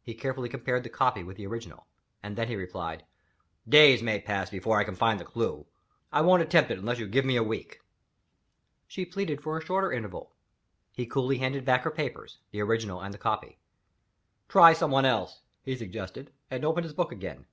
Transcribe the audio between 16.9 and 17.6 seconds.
book again. Mrs.